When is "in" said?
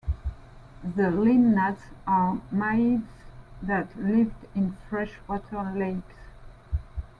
4.55-4.75